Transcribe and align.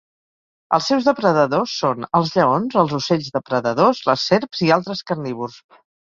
Els 0.75 0.85
seus 0.91 1.09
depredadors 1.09 1.73
són 1.81 2.07
els 2.19 2.31
lleons, 2.35 2.77
els 2.83 2.95
ocells 2.99 3.27
depredadors, 3.35 4.01
les 4.11 4.23
serps 4.31 4.63
i 4.69 4.71
altres 4.79 5.05
carnívors. 5.11 5.59